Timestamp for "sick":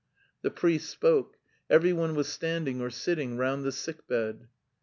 3.71-4.07